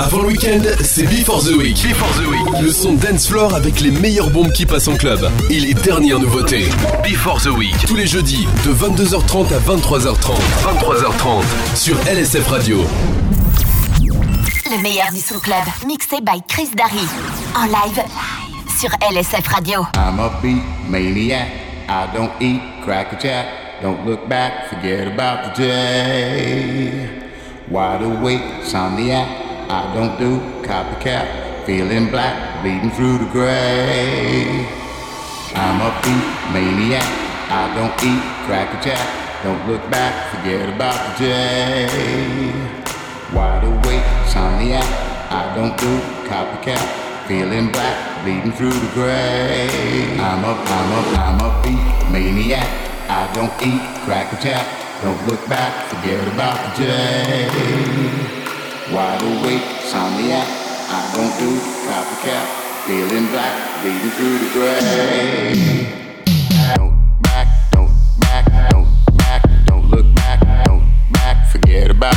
Avant 0.00 0.22
le 0.22 0.28
week-end, 0.28 0.60
c'est 0.82 1.02
Before 1.02 1.42
the 1.42 1.56
Week. 1.56 1.76
Before 1.82 2.08
the 2.22 2.28
Week. 2.28 2.62
Le 2.62 2.70
son 2.70 2.92
dance 2.92 3.26
floor 3.26 3.52
avec 3.52 3.80
les 3.80 3.90
meilleures 3.90 4.30
bombes 4.30 4.52
qui 4.52 4.64
passent 4.64 4.86
en 4.86 4.94
club. 4.94 5.28
Et 5.50 5.58
les 5.58 5.74
dernières 5.74 6.20
nouveautés. 6.20 6.68
Before 7.02 7.42
the 7.42 7.48
Week. 7.48 7.74
Tous 7.84 7.96
les 7.96 8.06
jeudis, 8.06 8.46
de 8.64 8.72
22h30 8.72 9.52
à 9.52 9.58
23h30. 9.58 10.38
23h30. 10.62 11.42
Sur 11.74 11.96
LSF 12.06 12.46
Radio. 12.46 12.78
Le 14.00 14.82
meilleur 14.82 15.10
du 15.12 15.20
son 15.20 15.40
club, 15.40 15.64
mixé 15.84 16.20
by 16.20 16.42
Chris 16.46 16.68
Darry. 16.76 17.06
En 17.56 17.64
live 17.64 18.00
sur 18.78 18.90
LSF 19.10 19.48
Radio. 19.48 19.80
I'm 19.96 20.20
a 20.20 20.30
beat 20.40 20.62
maniac. 20.88 21.48
I 21.88 22.06
don't 22.14 22.30
eat 22.40 22.60
cracker 22.84 23.18
jack. 23.20 23.46
Don't 23.82 24.06
look 24.06 24.28
back, 24.28 24.68
forget 24.68 25.08
about 25.08 25.54
the 25.54 25.62
day. 25.62 27.08
Wide 27.68 28.02
awake, 28.02 28.42
insomniac. 28.62 29.47
I 29.70 29.92
don't 29.92 30.18
do 30.18 30.40
copycat. 30.64 31.66
Feeling 31.66 32.08
black, 32.08 32.62
bleeding 32.62 32.90
through 32.90 33.18
the 33.18 33.28
gray. 33.30 34.64
I'm 35.52 35.84
a 35.84 35.92
beat 36.00 36.24
maniac. 36.56 37.04
I 37.52 37.68
don't 37.76 37.92
eat 38.00 38.22
cracker 38.46 38.80
jack. 38.80 39.04
Don't 39.44 39.60
look 39.68 39.84
back, 39.90 40.32
forget 40.32 40.70
about 40.72 41.18
the 41.18 41.26
day. 41.26 42.48
Wide 43.34 43.64
awake, 43.64 44.08
insomniac. 44.24 44.88
I 45.28 45.52
don't 45.54 45.76
do 45.76 46.00
copycat. 46.24 47.28
Feeling 47.28 47.70
black, 47.70 48.24
bleeding 48.24 48.52
through 48.52 48.72
the 48.72 48.90
gray. 48.94 49.68
I'm 50.18 50.44
a, 50.44 50.56
I'm 50.56 50.92
a, 50.96 51.00
I'm 51.20 51.40
a 51.44 51.62
beat 51.62 52.10
maniac. 52.10 52.66
I 53.10 53.30
don't 53.34 53.52
eat 53.60 53.84
cracker 54.06 54.40
jack. 54.40 54.66
Don't 55.02 55.26
look 55.28 55.46
back, 55.46 55.92
forget 55.92 56.26
about 56.32 56.74
the 56.74 56.84
day. 56.84 58.07
Wide 58.90 59.20
awake, 59.20 59.60
insomniac. 59.84 60.48
I 60.88 61.12
don't 61.12 61.34
do 61.38 61.60
copycat. 61.84 62.46
Feeling 62.86 63.26
black, 63.28 63.54
through 64.16 64.38
the 64.38 64.48
gray. 64.54 65.54
Don't 66.74 66.96
back, 67.20 67.48
don't 67.70 67.92
back, 68.18 68.46
don't 68.70 68.88
back, 69.18 69.42
don't 69.66 69.90
look 69.90 70.06
back, 70.14 70.64
don't 70.64 70.86
back. 71.12 71.50
Forget 71.52 71.90
about. 71.90 72.16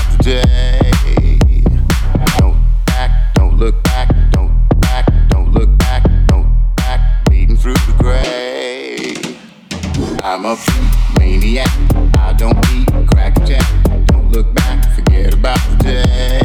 Don't 2.39 2.58
back, 2.85 3.33
don't 3.35 3.58
look 3.58 3.83
back, 3.83 4.08
don't 4.31 4.53
back, 4.80 5.06
don't 5.28 5.52
look 5.52 5.78
back, 5.78 6.03
don't 6.28 6.47
back. 6.78 7.25
Bleeding 7.25 7.58
through 7.58 7.73
the 7.73 7.95
gray. 8.00 9.13
I'm 10.23 10.45
a 10.45 10.56
maniac. 11.19 11.67
I 12.17 12.31
don't 12.31 12.58
eat 12.72 12.88
crack 13.09 13.35
jack. 13.45 13.67
Don't 14.06 14.31
look 14.31 14.53
back, 14.53 14.89
forget 14.95 15.33
about 15.33 15.59
the 15.69 15.83
day. 15.83 16.41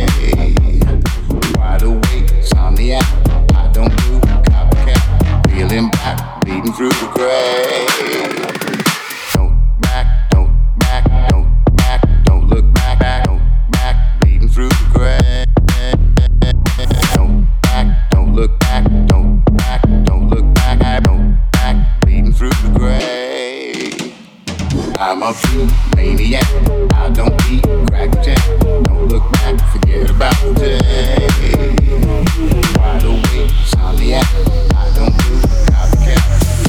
Through 6.73 6.89
the 6.89 7.07
grave. 7.15 7.87
Don't 9.35 9.81
back, 9.81 10.31
don't 10.31 10.51
back, 10.79 11.05
don't 11.29 11.77
back, 11.77 12.01
don't 12.25 12.49
look 12.49 12.65
back, 12.75 13.25
don't 13.25 13.43
back, 13.71 14.21
through 14.51 14.69
the 14.69 14.87
grave. 14.93 15.47
Don't 17.15 17.49
back, 17.63 18.11
don't 18.11 18.35
look 18.35 18.59
back, 18.61 18.85
don't 19.07 19.45
back, 19.57 19.83
don't 20.05 20.29
look 20.31 20.55
back, 20.55 21.03
don't 21.03 21.39
back, 21.53 22.01
bleeding 22.01 22.33
through 22.33 22.51
the 22.51 22.79
grave. 22.79 24.15
I'm 24.99 25.23
a 25.23 25.33
true 25.35 25.69
maniac. 25.95 26.47
I 26.95 27.11
don't 27.11 27.35
eat 27.51 27.65
crack 27.89 28.11
jack. 28.25 28.43
Don't 28.61 29.09
look 29.09 29.31
back, 29.33 29.61
forget 29.73 30.11
about 30.11 30.35
the 30.43 30.79
day. 30.81 31.29
Wide 32.79 33.05
awake, 33.05 33.51
insomniac. 33.51 34.27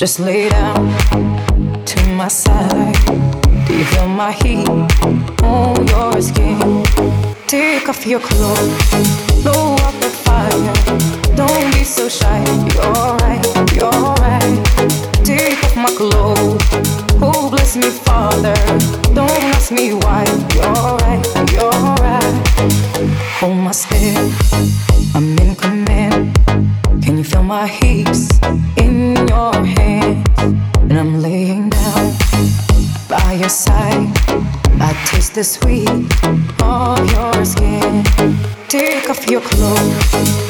Just 0.00 0.18
lay 0.18 0.48
down 0.48 0.88
to 1.84 2.14
my 2.14 2.28
side. 2.28 2.96
Do 3.66 3.76
you 3.76 3.84
feel 3.84 4.08
my 4.08 4.32
heat 4.32 4.66
on 5.42 5.86
your 5.88 6.22
skin? 6.22 6.84
Take 7.46 7.86
off 7.86 8.06
your 8.06 8.20
clothes, 8.20 8.78
blow 9.42 9.74
up 9.74 9.94
the 10.00 10.08
fire. 10.08 11.36
Don't 11.36 11.74
be 11.74 11.84
so 11.84 12.08
shy. 12.08 12.40
You're 12.72 13.14
right, 13.20 13.44
you're 13.74 13.90
right. 14.24 15.22
Take 15.22 15.62
off 15.64 15.76
my 15.76 15.92
clothes. 15.94 16.62
Oh, 17.20 17.50
bless 17.50 17.76
me, 17.76 17.90
Father. 17.90 18.54
Don't 19.12 19.44
ask 19.52 19.70
me 19.70 19.92
why. 19.92 20.24
You're 20.54 20.96
right, 21.04 21.22
you're 21.52 21.70
right. 22.00 22.40
Hold 23.38 23.58
my 23.58 23.72
step. 23.72 24.32
I'm 25.14 25.38
in 25.40 25.54
command. 25.56 26.34
Can 27.04 27.18
you 27.18 27.24
feel 27.24 27.42
my 27.42 27.66
hips 27.66 28.39
I'm 31.00 31.22
laying 31.22 31.70
down 31.70 32.12
by 33.08 33.32
your 33.40 33.48
side. 33.48 34.12
I 34.78 34.92
taste 35.06 35.34
the 35.34 35.42
sweet 35.42 35.88
of 36.62 37.10
your 37.12 37.42
skin. 37.42 38.04
Take 38.68 39.08
off 39.08 39.26
your 39.30 39.40
clothes, 39.40 40.49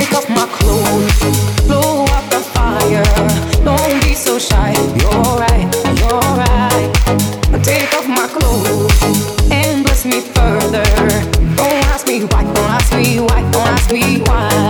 why, 3.03 3.63
don't 3.63 4.03
be 4.03 4.13
so 4.13 4.39
shy. 4.39 4.73
You're 4.99 5.35
right 5.43 5.67
You're 5.99 6.31
right. 6.43 7.63
Take 7.63 7.93
off 7.93 8.07
my 8.07 8.27
clothes 8.27 9.01
And 9.51 9.85
go 9.85 9.91
with 9.91 10.05
me 10.05 10.21
further 10.21 11.01
ask 12.71 12.93
me 12.93 13.19
why, 13.19 13.41
don't 13.51 13.67
ask 13.67 13.91
me 13.91 14.21
why. 14.21 14.61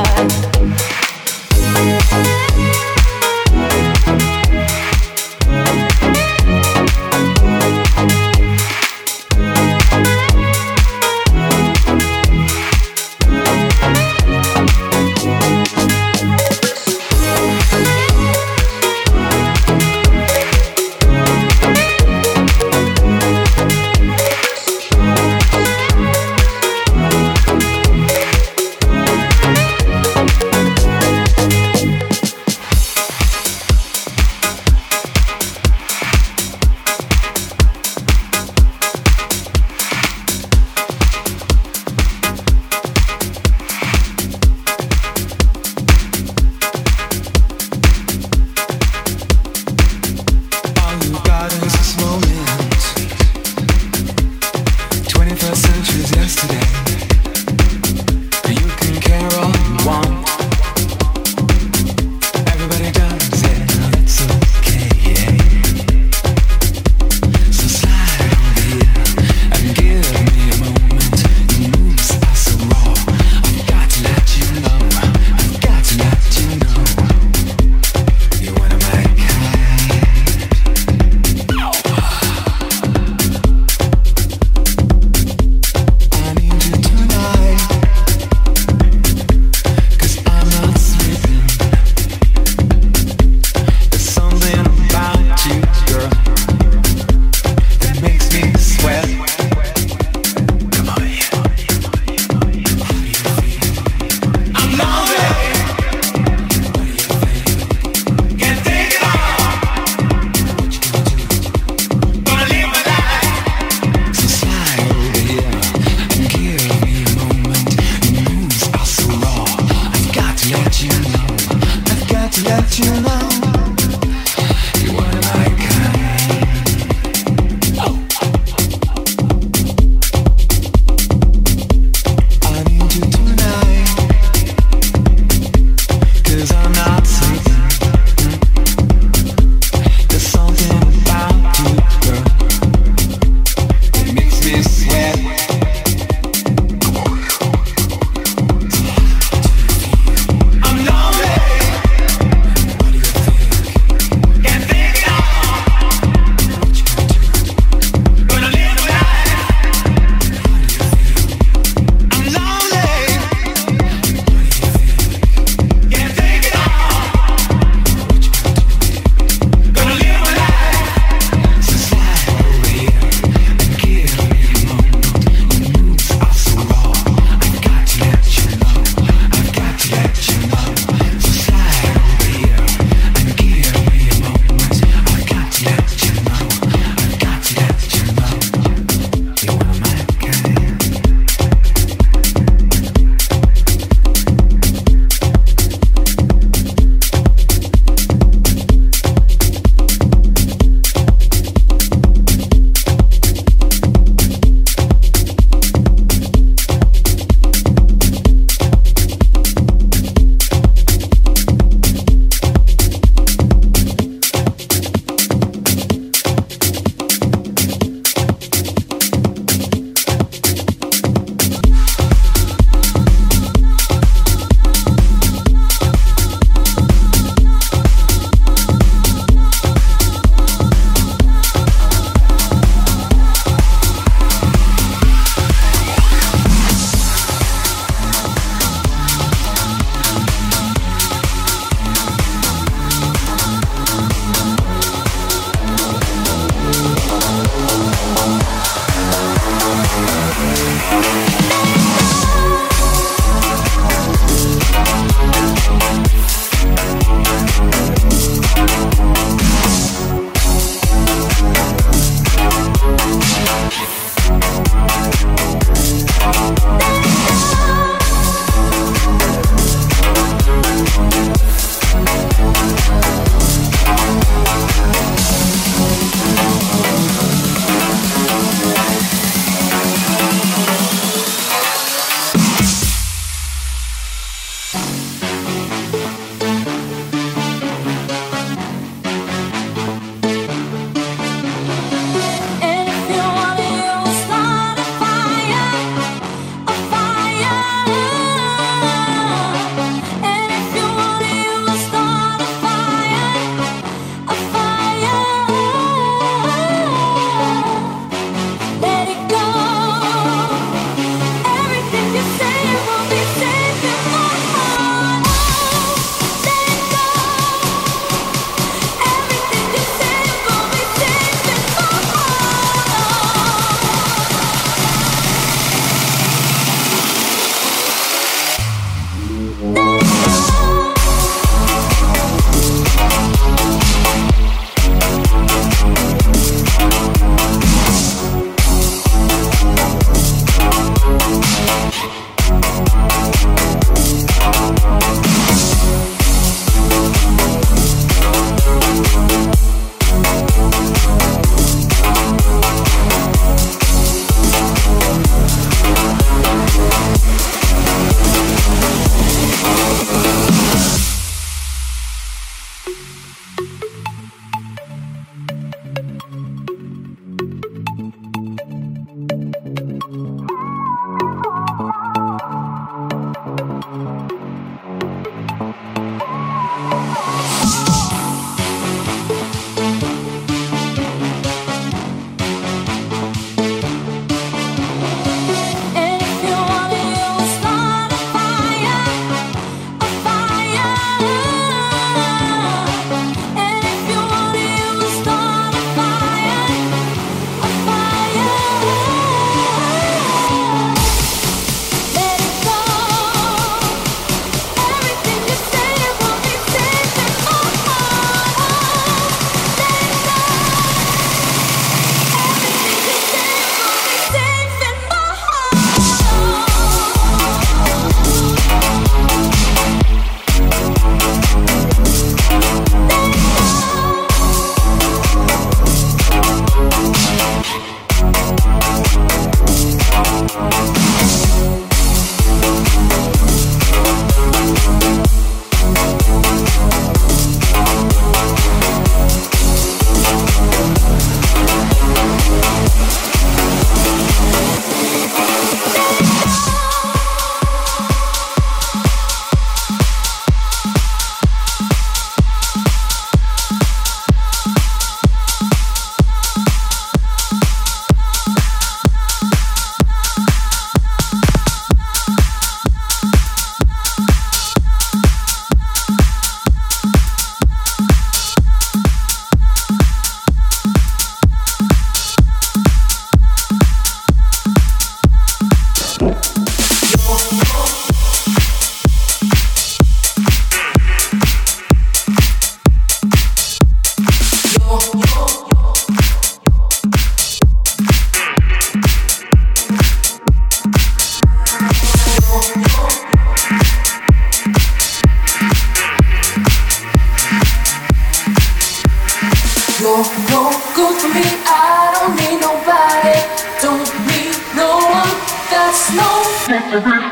You're 506.92 507.00
no 507.00 507.31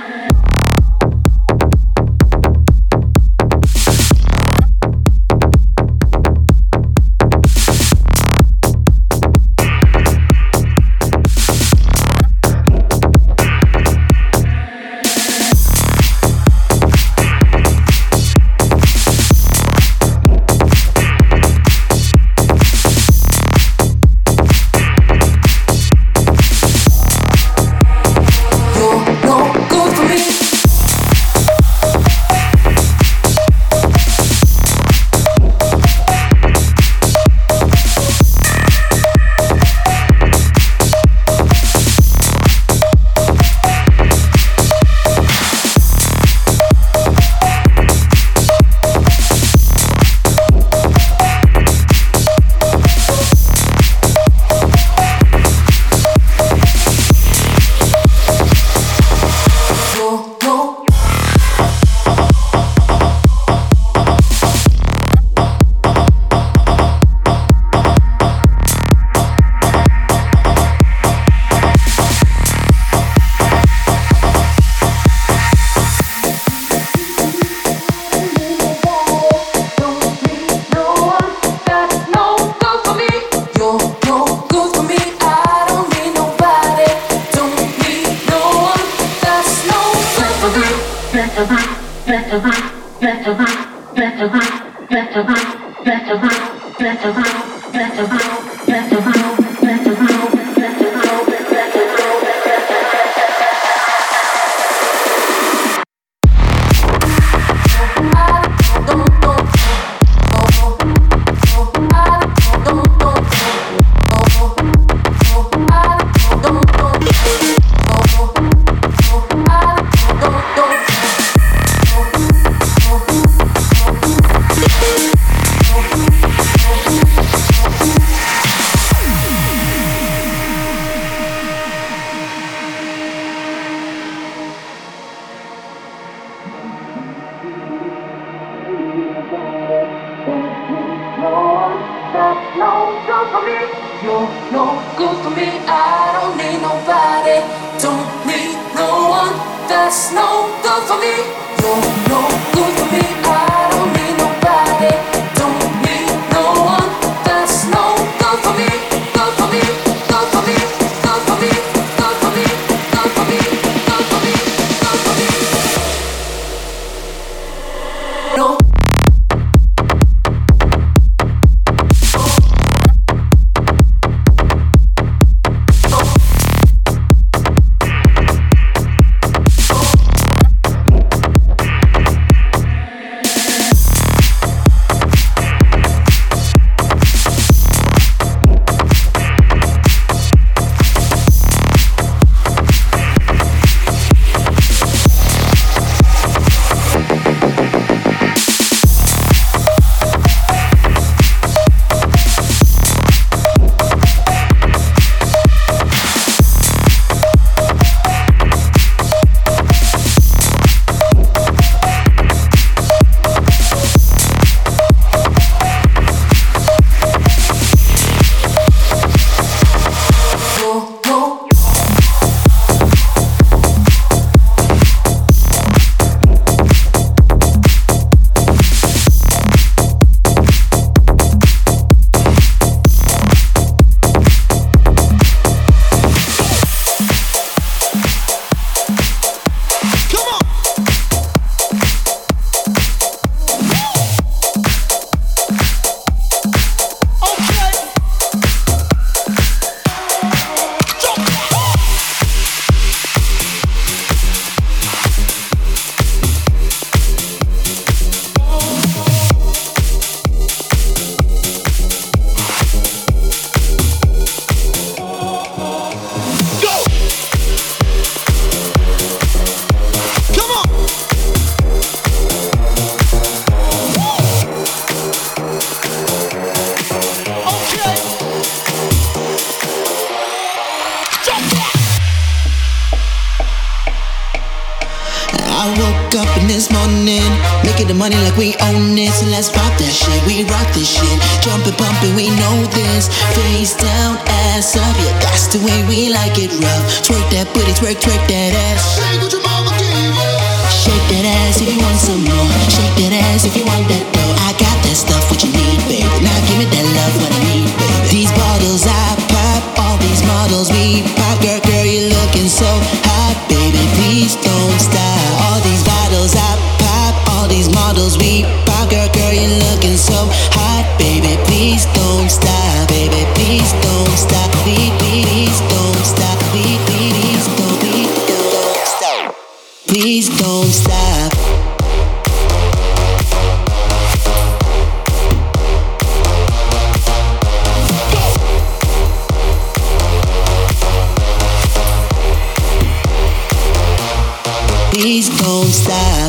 Please 344.99 345.29
don't 345.29 345.71
stop. 345.71 346.28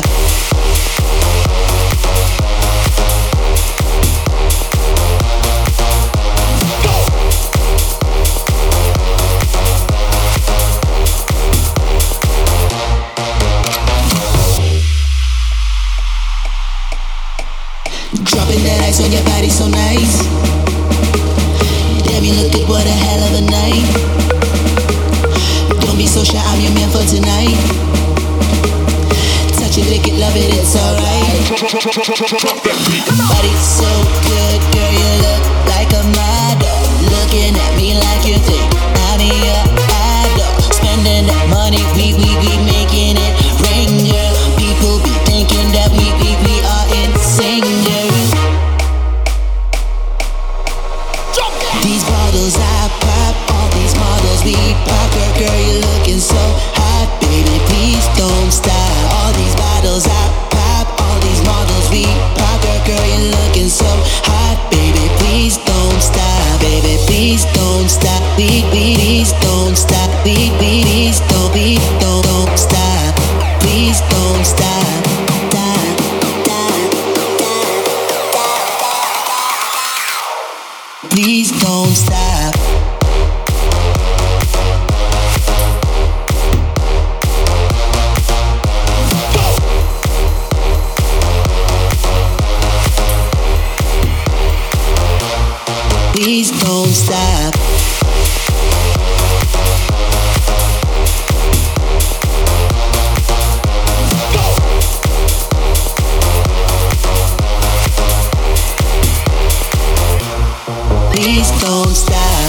Please 111.21 111.51
don't 111.61 111.93
stop. 111.95 112.40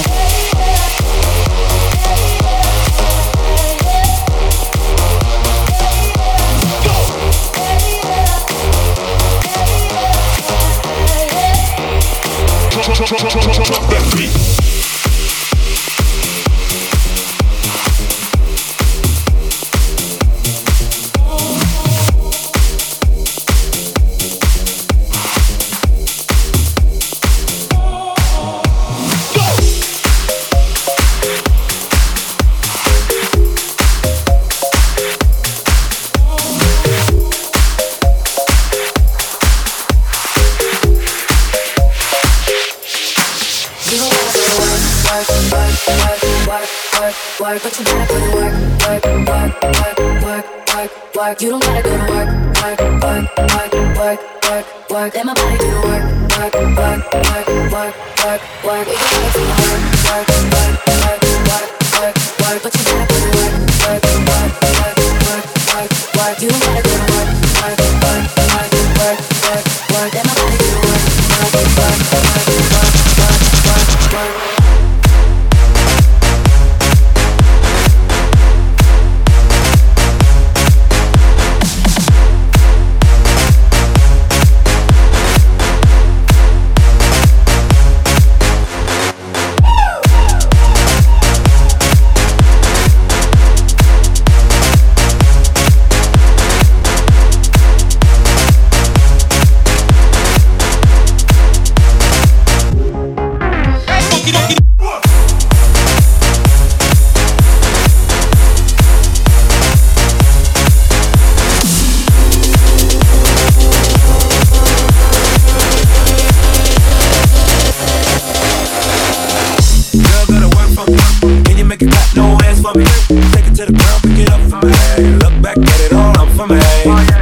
Take 122.72 123.46
it 123.46 123.54
to 123.56 123.66
the 123.66 123.72
ground, 123.76 124.02
pick 124.02 124.24
it 124.24 124.30
up 124.30 124.40
from 124.48 124.64
me. 124.64 125.18
Look 125.18 125.42
back 125.42 125.58
at 125.58 125.80
it 125.80 125.92
all, 125.92 126.16
I'm 126.16 126.28
from 126.34 126.48
me. 126.48 126.60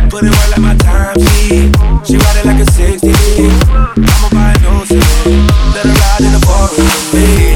Put 0.08 0.22
it 0.22 0.30
right 0.30 0.50
like 0.50 0.60
my 0.60 0.76
time, 0.76 1.18
she. 1.18 1.72
She 2.06 2.16
ride 2.16 2.36
it 2.38 2.46
like 2.46 2.60
a 2.60 2.70
60. 2.70 3.10
I'ma 3.10 4.28
buy 4.30 4.54
a 4.54 4.60
new 4.62 4.86
Let 5.74 5.86
her 5.86 5.92
ride 5.92 6.20
in 6.20 6.32
the 6.32 6.46
forest 6.46 6.78
with 6.78 7.14
me. 7.14 7.49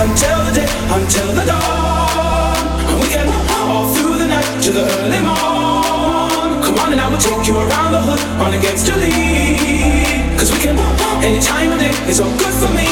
Until 0.00 0.38
the 0.46 0.52
day, 0.52 0.68
until 0.90 1.28
the 1.34 1.44
dawn. 1.46 3.00
We 3.00 3.08
can 3.08 3.28
all 3.54 3.86
through 3.94 4.18
the 4.18 4.26
night 4.26 4.62
to 4.64 4.70
the 4.70 4.84
early 5.00 5.20
morn. 5.22 6.62
Come 6.62 6.76
on 6.82 6.92
and 6.92 7.00
I 7.00 7.08
will 7.08 7.18
take 7.18 7.46
you 7.46 7.56
around 7.56 7.92
the 7.92 8.02
hood 8.02 8.20
on 8.42 8.54
against 8.54 8.86
your 8.88 8.96
lead. 8.98 10.38
Cause 10.38 10.50
we 10.52 10.58
can, 10.58 10.76
any 11.22 11.40
time 11.40 11.72
of 11.72 11.78
day 11.78 11.94
is 12.10 12.20
all 12.20 12.32
good 12.38 12.54
for 12.54 12.70
me. 12.74 12.90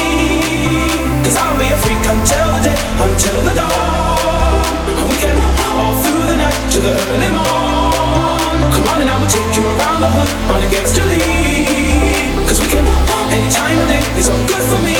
Cause 1.23 1.35
I'll 1.35 1.57
be 1.59 1.67
a 1.67 1.77
freak 1.83 2.03
until 2.07 2.47
the 2.55 2.61
day, 2.71 2.79
until 3.03 3.39
the 3.47 3.53
dawn. 3.59 4.63
We 5.09 5.15
can 5.19 5.37
all 5.75 5.95
through 6.03 6.25
the 6.31 6.37
night 6.37 6.59
to 6.73 6.79
the 6.79 6.93
early 7.11 7.31
morn. 7.35 8.57
Come 8.73 8.85
on 8.91 9.01
and 9.01 9.09
I 9.09 9.15
will 9.19 9.31
take 9.31 9.51
you 9.57 9.63
around 9.75 9.99
the 10.01 10.09
hood 10.09 10.29
on 10.55 10.61
against 10.67 10.95
your 10.97 11.07
lead. 11.07 12.32
Cause 12.53 12.61
we 12.61 12.67
can, 12.67 12.85
any 13.33 13.49
time 13.49 13.79
of 13.79 13.87
day 13.87 14.19
is 14.19 14.29
all 14.29 14.37
good 14.45 14.61
for 14.61 14.79
me. 14.85 14.93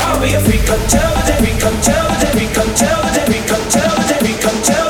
I'll 0.00 0.18
be 0.18 0.32
a 0.32 0.40
freak 0.40 0.62
until 0.62 1.10
the 1.12 1.22
day, 1.26 1.36
freak 1.44 1.62
until 1.62 2.08
the 2.08 2.16
day, 2.24 2.46
until 2.56 3.02
the 3.04 3.12
day, 3.12 3.26
freak 3.26 3.50
until 3.52 3.96
the 3.96 4.72
day, 4.72 4.85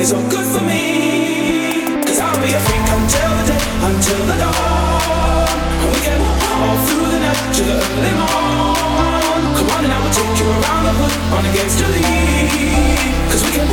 is 0.00 0.12
all 0.12 0.22
good 0.28 0.44
for 0.44 0.62
me. 0.62 1.84
Cause 2.04 2.18
I'll 2.20 2.40
be 2.42 2.52
a 2.52 2.60
freak 2.60 2.86
until 2.96 3.30
the 3.38 3.44
day, 3.48 3.62
until 3.88 4.22
the 4.28 4.36
dawn. 4.42 5.48
And 5.82 5.88
we 5.92 6.00
can 6.04 6.20
all 6.20 6.78
through 6.86 7.08
the 7.12 7.20
night 7.20 7.40
to 7.56 7.62
the 7.62 7.76
early 7.80 8.14
morn. 8.20 9.42
Come 9.56 9.68
on 9.74 9.84
and 9.84 9.92
I 9.92 9.98
will 10.02 10.12
take 10.12 10.34
you 10.40 10.48
around 10.48 10.84
the 10.88 10.94
hood 11.00 11.14
on 11.36 11.42
against 11.50 11.80
your 11.80 11.90
lead. 11.96 13.30
Cause 13.30 13.42
we 13.44 13.50
can, 13.56 13.68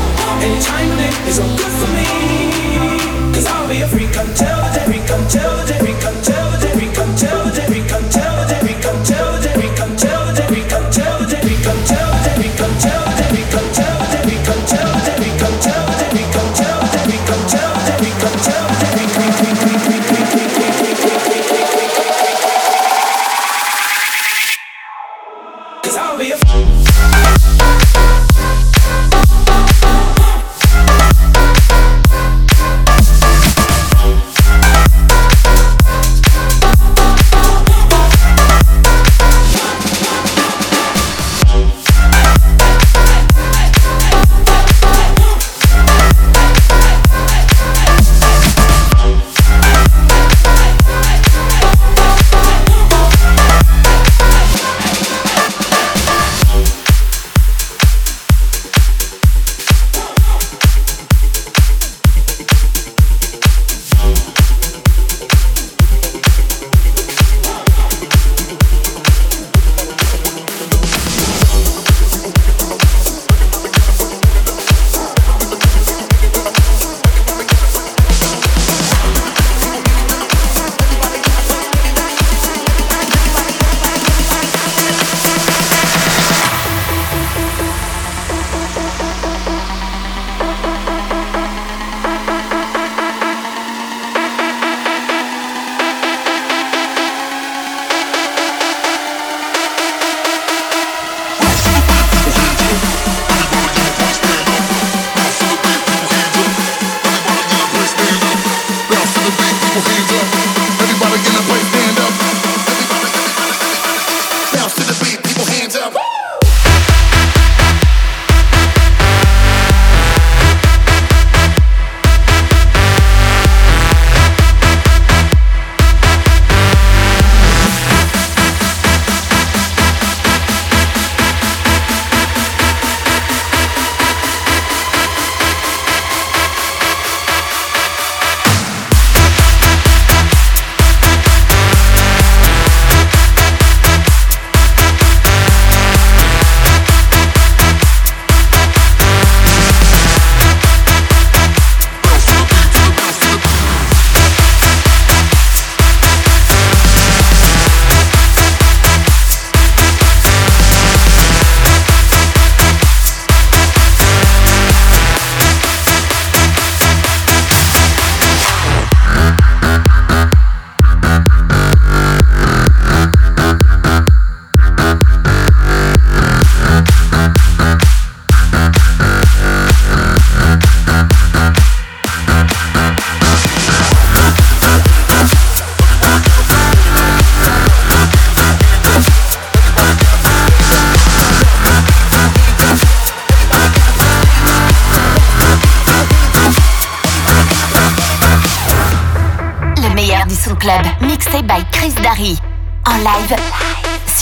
any 0.45 0.59
time 0.61 0.91
of 0.91 0.97
day 0.97 1.13
is 1.29 1.39
all 1.39 1.53
good 1.59 1.73
for 1.81 1.89
me. 1.97 2.07
Cause 3.33 3.45
I'll 3.47 3.67
be 3.67 3.81
a 3.81 3.87
freak 3.87 4.15
until 4.15 4.57
the 4.63 4.69
day, 4.75 4.85
freak 4.85 5.09
until 5.09 5.51
the 5.57 5.63
day, 5.67 5.79
freak 5.79 6.03
until 6.03 6.42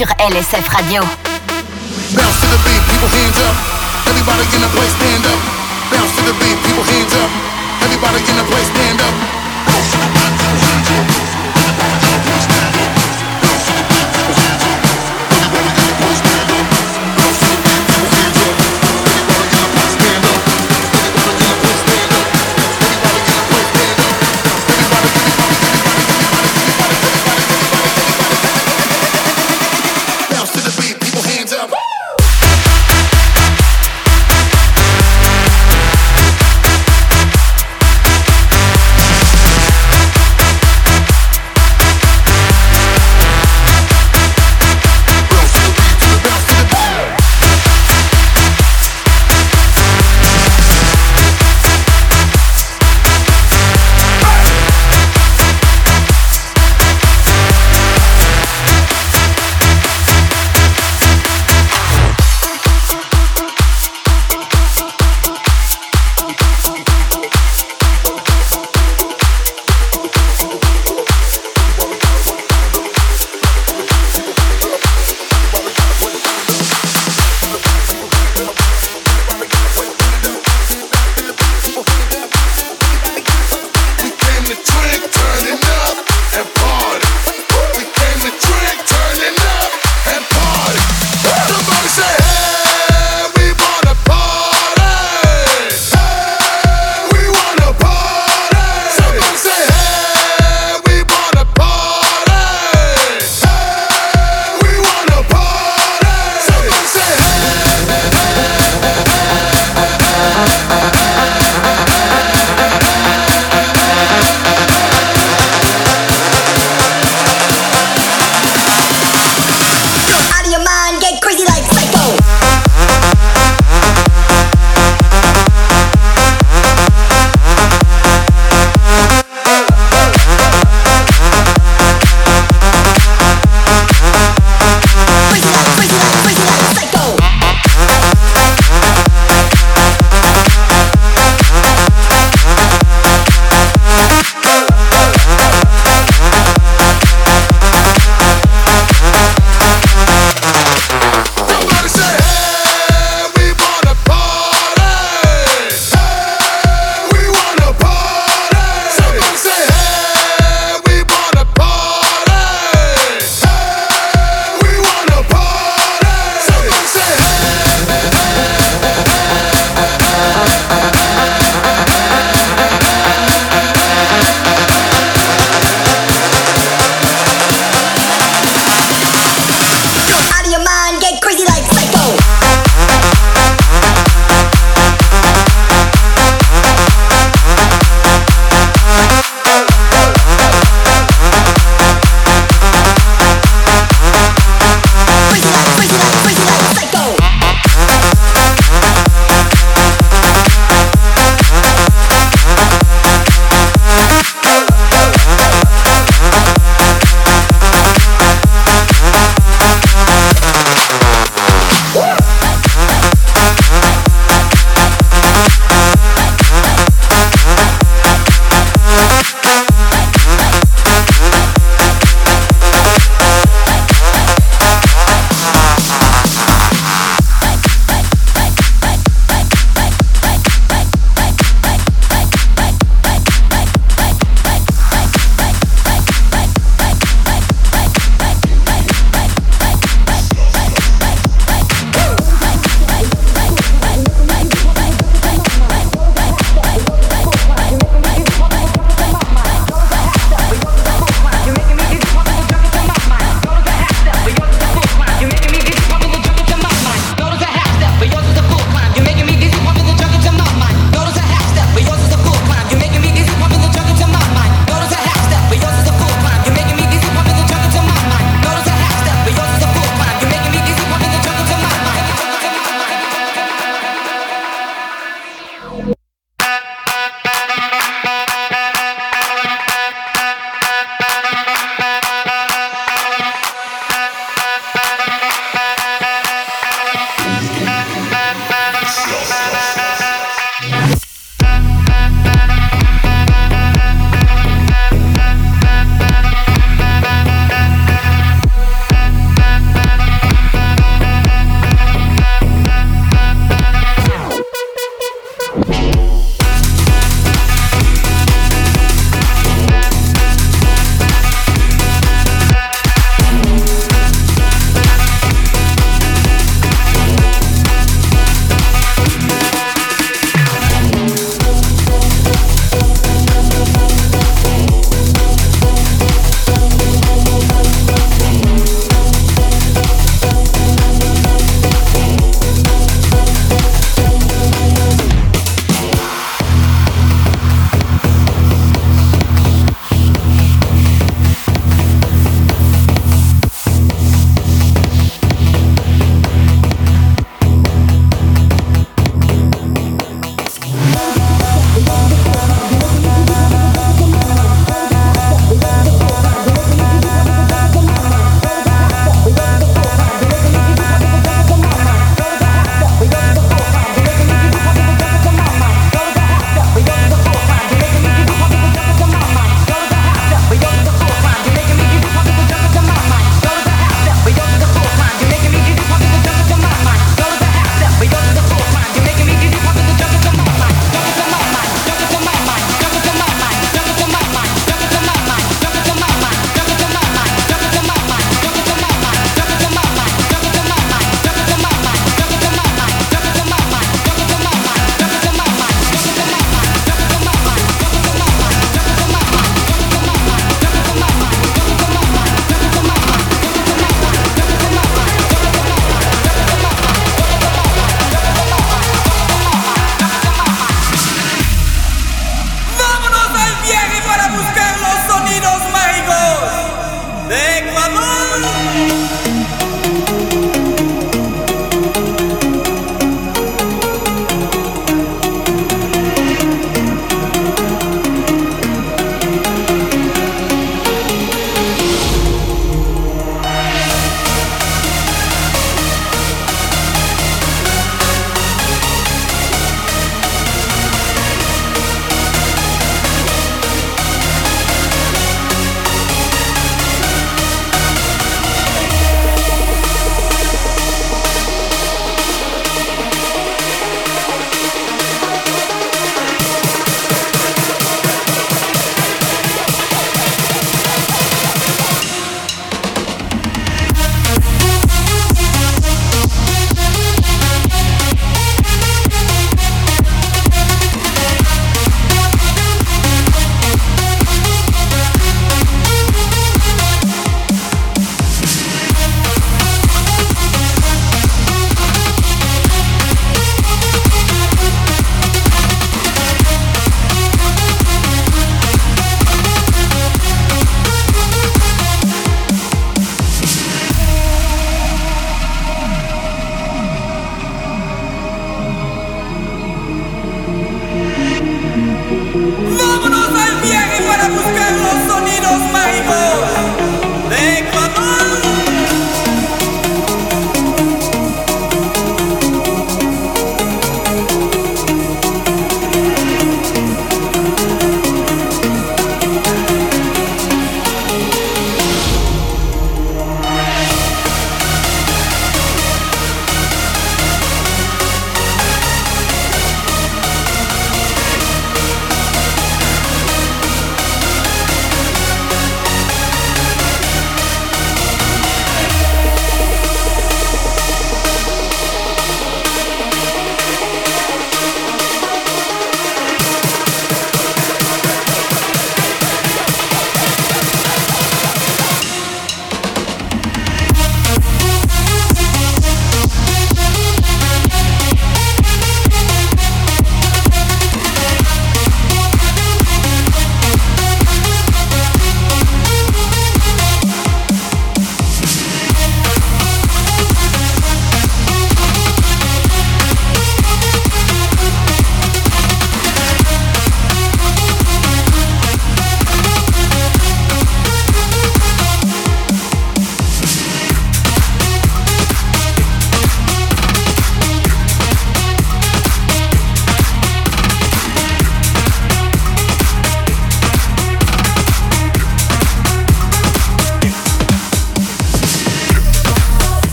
sur 0.00 0.08
LSF 0.18 0.66
Radio. 0.68 1.19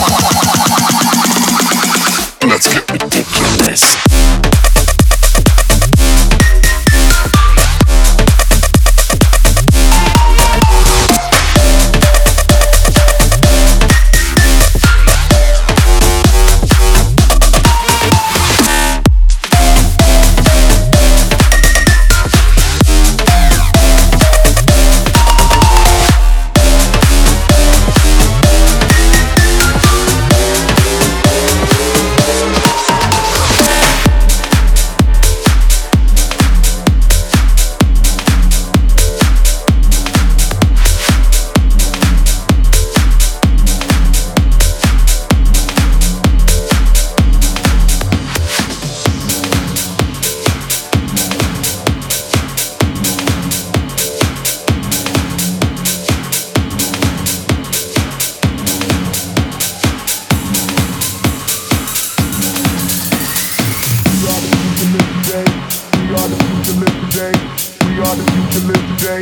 future, 68.51 68.67
live 68.67 68.83
today. 68.99 69.21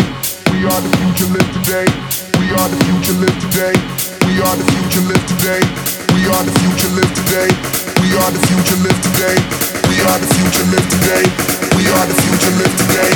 We 0.50 0.66
are 0.66 0.82
the 0.82 0.90
future, 0.98 1.30
live 1.30 1.52
today. 1.62 1.86
We 2.42 2.50
are 2.50 2.70
the 2.70 2.78
future, 2.86 3.14
live 3.22 3.38
today. 3.38 3.74
We 4.26 4.42
are 4.42 4.56
the 4.58 4.66
future, 4.74 5.06
live 5.06 5.26
today. 5.30 5.62
We 6.10 6.26
are 6.26 6.42
the 6.42 6.54
future, 6.58 6.90
live 6.98 7.14
today. 7.14 7.50
We 8.02 8.10
are 8.18 8.32
the 8.34 8.40
future, 8.50 8.78
live 8.82 8.98
today. 9.06 9.38
We 9.86 10.02
are 10.02 10.18
the 10.18 10.26
future, 10.34 10.66
live 10.74 10.90
today. 10.90 11.30
We 11.78 11.94
are 11.94 12.06
the 12.10 12.16
future, 12.18 12.54
live 12.58 12.74
today. 12.74 13.10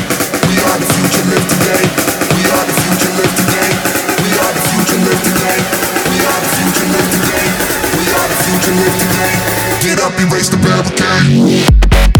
We 0.45 0.53
are 0.61 0.69
the 0.69 0.93
future, 0.93 1.23
live 1.25 1.47
today. 1.49 1.81
We 2.29 2.41
are 2.53 2.63
the 2.63 2.75
future, 2.77 3.13
live 3.17 3.33
today. 3.33 3.81
We 4.21 4.29
are 4.37 4.53
the 4.53 4.61
future, 4.69 4.99
live 5.01 5.21
today. 5.25 5.57
We 6.05 6.17
are 6.21 6.37
the 6.37 6.51
future, 6.53 6.87
live 6.93 7.09
today. 7.09 7.45
We 7.97 8.05
are 8.13 8.27
the 8.29 8.37
future, 8.45 8.75
live 8.77 8.97
today. 9.01 9.33
Get 9.81 9.97
up, 10.03 10.13
erase 10.21 10.49
the 10.53 10.61
barricade. 10.61 12.12